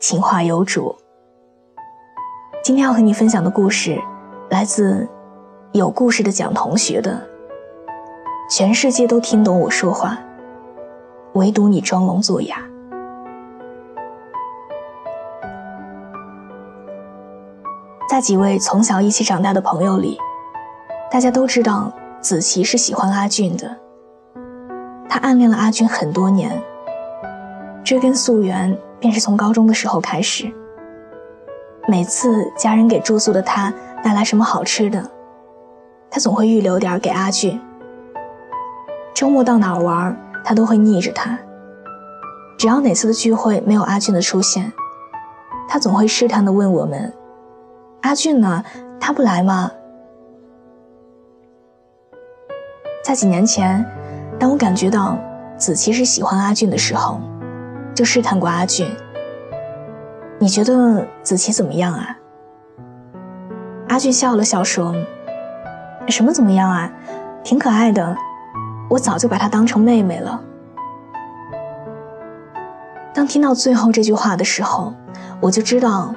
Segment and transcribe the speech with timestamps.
[0.00, 0.94] 情话有主。
[2.62, 4.00] 今天要和你分享的故事，
[4.48, 5.08] 来自
[5.72, 7.20] 有故事的蒋同学的。
[8.48, 10.16] 全世界都听懂我说话，
[11.32, 12.58] 唯独你装聋作哑。
[18.08, 20.16] 在几位从小一起长大的朋友里，
[21.10, 23.76] 大家都知道子琪是喜欢阿俊的。
[25.08, 26.62] 他暗恋了阿俊很多年，
[27.82, 28.78] 追根溯源。
[29.00, 30.50] 便是从高中的时候开始，
[31.86, 35.10] 每次家人给住宿的他带来什么好吃的，
[36.10, 37.60] 他总会预留点给阿俊。
[39.14, 41.38] 周末到哪儿玩，他都会腻着他。
[42.58, 44.72] 只要哪次的聚会没有阿俊的出现，
[45.68, 47.12] 他总会试探地问我们
[48.02, 48.64] ：“阿俊呢？
[49.00, 49.70] 他不来吗？”
[53.04, 53.84] 在几年前，
[54.38, 55.16] 当我感觉到
[55.56, 57.20] 子琪是喜欢阿俊的时候。
[57.98, 58.86] 就试探过阿俊，
[60.38, 62.16] 你觉得子琪怎么样啊？
[63.88, 64.94] 阿俊笑了笑说
[66.06, 66.88] ：“什么怎么样啊？
[67.42, 68.16] 挺可爱的，
[68.88, 70.40] 我早就把她当成妹妹了。”
[73.12, 74.94] 当听到最后这句话的时候，
[75.40, 76.14] 我就知道，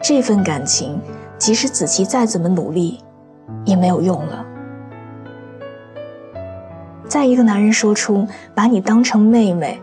[0.00, 1.00] 这份感情
[1.38, 3.02] 即使子琪再怎么努力，
[3.64, 4.46] 也没有用了。
[7.08, 9.82] 在一个男人说出把你当成妹妹。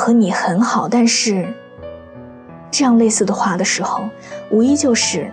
[0.00, 1.46] 和你很好，但是
[2.70, 4.08] 这样类似的话的时候，
[4.50, 5.30] 无疑就是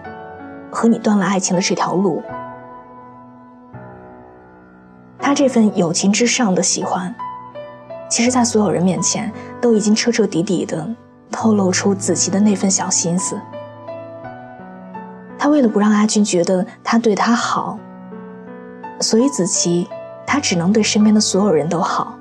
[0.70, 2.22] 和你断了爱情的这条路。
[5.20, 7.16] 他这份友情之上的喜欢，
[8.10, 9.32] 其实，在所有人面前
[9.62, 10.86] 都已经彻彻底底的
[11.32, 13.40] 透露出子琪的那份小心思。
[15.40, 17.80] 他为了不让阿俊觉得他对他好，
[19.00, 19.88] 所以子琪
[20.26, 22.17] 他只能对身边的所有人都好。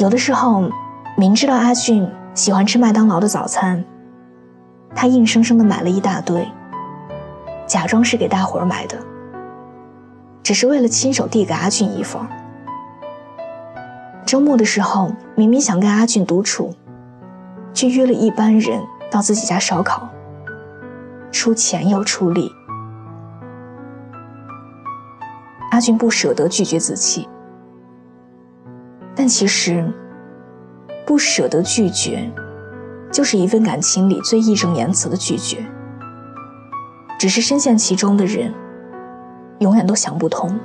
[0.00, 0.64] 有的时候，
[1.14, 3.84] 明知道阿俊喜欢吃麦当劳的早餐，
[4.94, 6.48] 他硬生生的买了一大堆，
[7.66, 8.96] 假装是给大伙儿买的，
[10.42, 12.18] 只是为了亲手递给阿俊一份。
[14.24, 16.74] 周末的时候，明明想跟阿俊独处，
[17.74, 18.80] 却约了一班人
[19.10, 20.08] 到自己家烧烤，
[21.30, 22.50] 出钱又出力。
[25.72, 27.28] 阿俊不舍得拒绝子琪。
[29.30, 29.90] 其实，
[31.06, 32.30] 不舍得拒绝，
[33.12, 35.64] 就是一份感情里最义正言辞的拒绝。
[37.16, 38.52] 只是深陷其中的人，
[39.60, 40.58] 永远都想不通。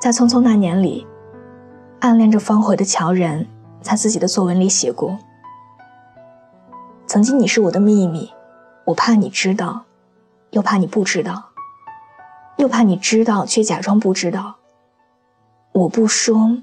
[0.00, 1.06] 在《匆匆那年》里，
[1.98, 3.44] 暗恋着方茴的乔然，
[3.82, 5.18] 在自己的作文里写过
[7.08, 8.30] ：“曾经你是我的秘密，
[8.84, 9.84] 我怕你知道，
[10.50, 11.50] 又怕你不知道，
[12.56, 14.54] 又怕你知道却假装不知道。”
[15.72, 16.58] 我不说，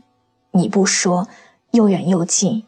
[0.51, 1.27] 你不说，
[1.71, 2.65] 又远又近。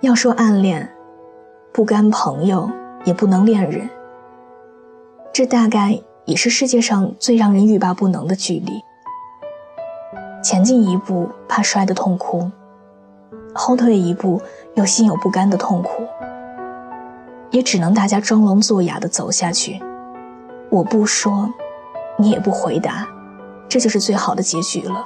[0.00, 0.94] 要说暗恋，
[1.72, 2.70] 不甘朋友，
[3.06, 3.88] 也不能恋人。
[5.32, 8.82] 这大概也是世界上最让人欲罢不能的距离。
[10.44, 12.50] 前进一步，怕摔得痛哭；
[13.54, 14.40] 后退一步，
[14.74, 16.06] 又心有不甘的痛苦。
[17.50, 19.80] 也只能大家装聋作哑的走下去。
[20.68, 21.50] 我不说。
[22.18, 23.06] 你也不回答，
[23.68, 25.04] 这就是最好的结局了。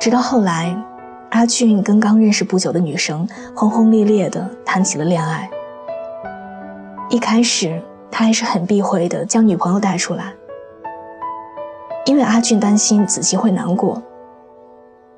[0.00, 0.76] 直到后来，
[1.30, 5.50] 阿俊跟刚认识不久的女生轰轰烈烈的谈起了恋爱。
[7.10, 10.34] 一开始，他还是很避讳的将女朋友带出来，
[12.04, 14.02] 因为阿俊担心子琪会难过。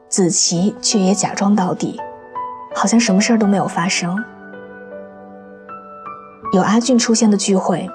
[0.09, 2.01] 子琪却也假装到底，
[2.75, 4.17] 好像什么事儿都没有发生。
[6.53, 7.89] 有阿俊出现的聚会。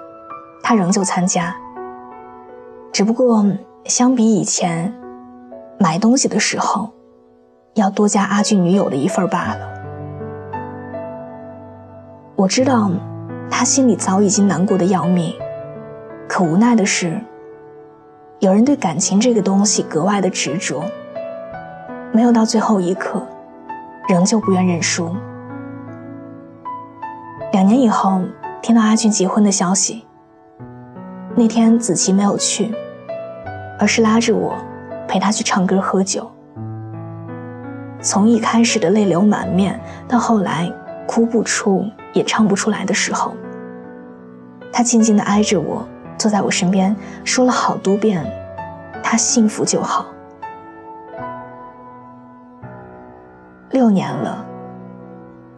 [0.64, 1.56] 他仍旧参加，
[2.92, 3.46] 只不过
[3.86, 4.94] 相比以前，
[5.80, 6.92] 买东西的时候，
[7.76, 9.74] 要多加阿俊女友的一份罢了。
[12.36, 12.90] 我知道，
[13.50, 15.34] 他心里早已经难过的要命，
[16.28, 17.22] 可无奈的是，
[18.40, 20.84] 有人对感情这个东西格外的执着，
[22.12, 23.22] 没有到最后一刻，
[24.10, 25.16] 仍旧不愿认输。
[27.54, 28.22] 两年以后，
[28.62, 30.05] 听到阿俊结婚的消息。
[31.38, 32.74] 那天子琪没有去，
[33.78, 34.56] 而是拉着我
[35.06, 36.32] 陪他去唱歌喝酒。
[38.00, 39.78] 从一开始的泪流满面，
[40.08, 40.72] 到后来
[41.06, 43.34] 哭不出也唱不出来的时候，
[44.72, 45.86] 他静静地挨着我，
[46.18, 46.96] 坐在我身边，
[47.26, 48.26] 说了好多遍
[49.04, 50.06] ：“他幸福就好。”
[53.72, 54.46] 六年了，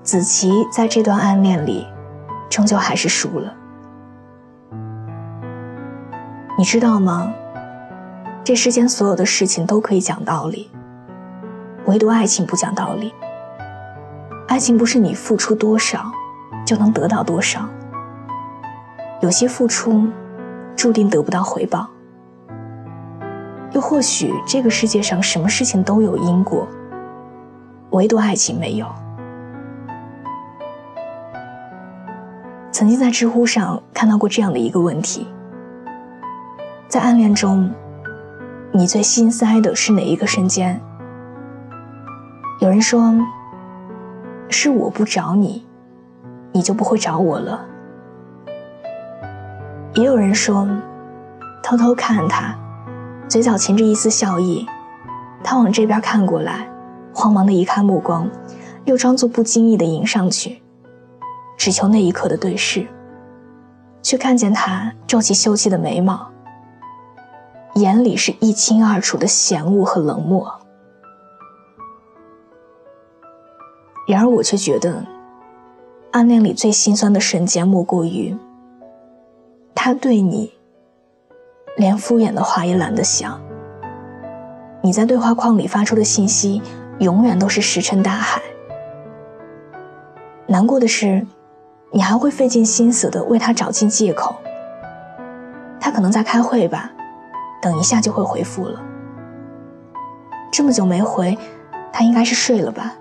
[0.01, 1.85] 子琪在这段暗恋里，
[2.49, 3.53] 终究还是输了。
[6.57, 7.31] 你知道吗？
[8.43, 10.71] 这世间所有的事情都可以讲道理，
[11.85, 13.13] 唯独爱情不讲道理。
[14.47, 16.11] 爱情不是你付出多少
[16.65, 17.69] 就能得到多少，
[19.21, 20.07] 有些付出
[20.75, 21.87] 注定得不到回报。
[23.73, 26.67] 又或许这个世界上什么事情都有因果。
[27.91, 28.87] 唯独爱情没有。
[32.71, 35.27] 曾经在知乎上看到过这样的一个问题：
[36.97, 37.71] 在暗恋中，
[38.71, 40.81] 你最心塞的是哪一个瞬间？
[42.59, 43.13] 有人说，
[44.49, 45.63] 是我不找你，
[46.51, 47.63] 你就不会找我了。
[49.93, 50.67] 也有人说，
[51.61, 52.57] 偷偷看他，
[53.27, 54.65] 嘴角噙着一丝笑意，
[55.43, 56.67] 他往这边看过来。
[57.13, 58.27] 慌忙的移开目光，
[58.85, 60.63] 又装作不经意的迎上去，
[61.59, 62.87] 只求那一刻的对视，
[64.01, 66.27] 却看见他皱起秀气的眉毛，
[67.77, 70.59] 眼里是一清二楚的嫌恶和冷漠。
[74.07, 75.05] 然而我却觉得，
[76.11, 78.35] 暗恋里最心酸的瞬间，莫过于
[79.75, 80.53] 他对你
[81.75, 83.39] 连敷衍的话也懒得想，
[84.81, 86.61] 你在对话框里发出的信息。
[86.99, 88.41] 永远都是石沉大海。
[90.47, 91.27] 难过的是，
[91.91, 94.35] 你还会费尽心思的为他找尽借口。
[95.79, 96.91] 他可能在开会吧，
[97.67, 98.81] 等一下就会回复了。
[100.49, 101.37] 这么久没回，
[101.91, 102.93] 他应该是睡了吧？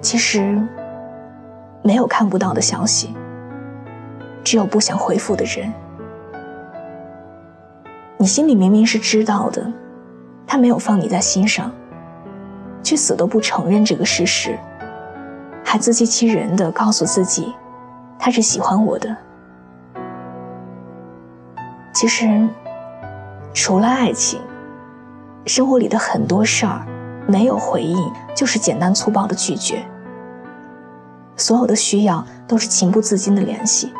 [0.00, 0.58] 其实，
[1.82, 3.14] 没有看不到的消息，
[4.42, 5.70] 只有不想回复的人。
[8.16, 9.70] 你心里明明是知道的，
[10.46, 11.70] 他没有放你在心上，
[12.82, 14.58] 却死都不承认这个事实，
[15.62, 17.54] 还自欺欺人的告诉自己，
[18.18, 19.14] 他是喜欢我的。
[22.04, 22.46] 其实，
[23.54, 24.38] 除了爱情，
[25.46, 26.86] 生活里的很多事儿，
[27.26, 29.82] 没有回应就是简单粗暴的拒绝。
[31.34, 33.94] 所有的需要都是情不自禁的联系，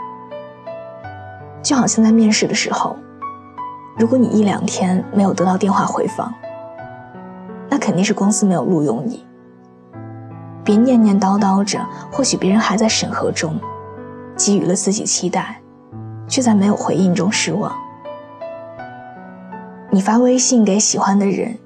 [1.63, 2.95] 就好像在面试的时候。
[3.97, 6.31] 如果你一两天没有得到电话回访，
[7.71, 9.25] 那肯定是公司没有录用你。
[10.63, 11.81] 别念念叨叨着，
[12.13, 13.59] 或许别人还在审核中，
[14.37, 15.59] 给予了自己期待，
[16.29, 17.75] 却在没有回应中失望。
[19.95, 21.57] 你发微信给喜欢的人，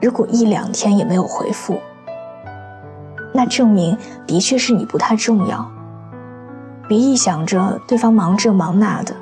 [0.00, 1.80] 如果一两天也没有回复，
[3.32, 5.70] 那证明的确是你不太重要。
[6.88, 9.14] 别一想着对方忙这忙那的。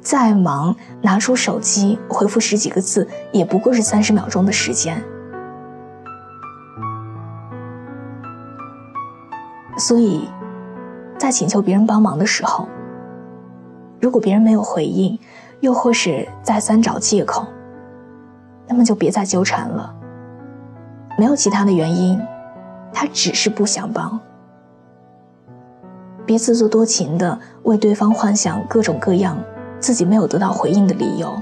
[0.00, 5.00] 再忙，拿出手机回复十几个字，也不过是三十秒钟的时间。
[9.78, 10.28] 所以，
[11.16, 12.66] 在请求别人帮忙的时候，
[14.00, 15.16] 如果别人没有回应，
[15.60, 17.46] 又或是再三找借口，
[18.68, 19.94] 那么就别再纠缠了。
[21.18, 22.20] 没有其他的原因，
[22.92, 24.18] 他只是不想帮。
[26.26, 29.36] 别自作多情的为对方幻想各种各样。
[29.80, 31.38] 自己没有得到回应的理由，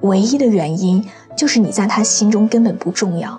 [0.00, 3.38] 唯一的原因就是你在他心中根本不重要。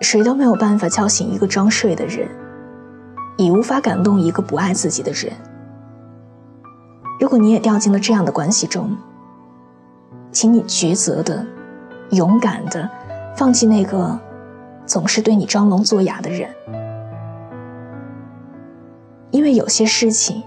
[0.00, 2.28] 谁都没有办法叫醒一个装睡的人，
[3.36, 5.32] 也无法感动一个不爱自己的人。
[7.18, 8.96] 如果你也掉进了这样的关系中，
[10.30, 11.44] 请你抉择的、
[12.10, 12.88] 勇敢的
[13.36, 14.18] 放弃那个
[14.86, 16.48] 总是对你装聋作哑的人。
[19.30, 20.42] 因为有些事情，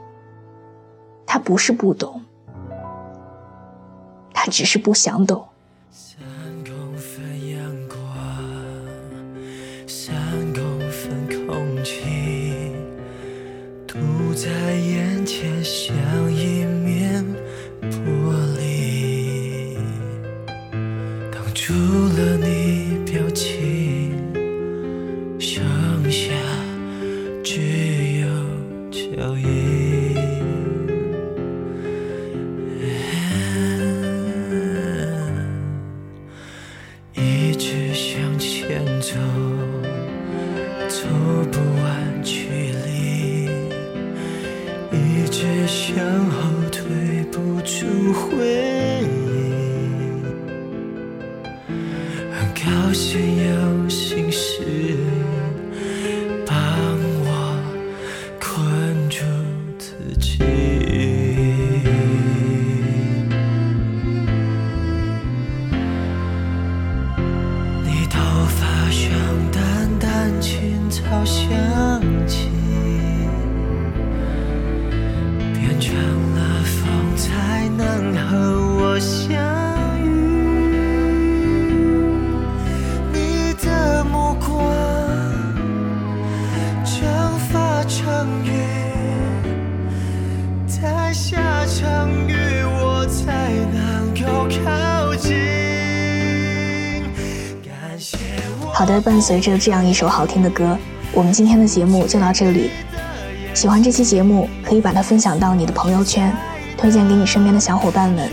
[1.26, 2.22] 他不是不懂，
[4.34, 5.46] 他只是不想懂。
[52.64, 54.62] 高兴有心事，
[98.82, 100.76] 好的，伴随着这样一首好听的歌，
[101.14, 102.72] 我们今天的节目就到这里。
[103.54, 106.36] 喜欢这期节目，可以把它分享到你的朋友圈，
[106.76, 108.28] 推荐给你身边的小伙伴们。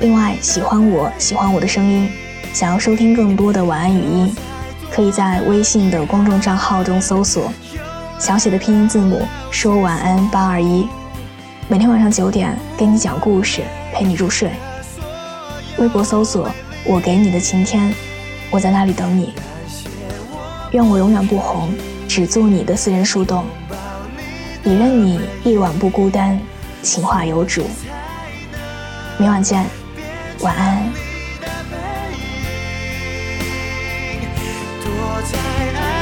[0.00, 2.06] 另外，喜欢我喜欢我的声音，
[2.52, 4.36] 想要收听更多的晚安语音，
[4.90, 7.50] 可以在微信的公众账号中搜索
[8.18, 10.86] 小写的拼音字母说晚安八二一，
[11.66, 13.62] 每天晚上九点给你讲故事，
[13.94, 14.50] 陪你入睡。
[15.78, 16.46] 微博搜索
[16.84, 17.94] 我给你的晴天，
[18.50, 19.34] 我在那里等你。
[20.72, 21.72] 愿我永远不红，
[22.08, 23.44] 只做你的私人树洞。
[24.64, 26.40] 也愿你夜晚不孤单，
[26.82, 27.64] 情话有主。
[29.18, 29.64] 明晚见，
[30.40, 30.92] 晚安。
[34.82, 35.95] 躲在爱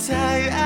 [0.00, 0.59] 在爱